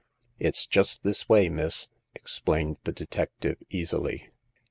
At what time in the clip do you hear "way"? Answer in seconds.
1.29-1.47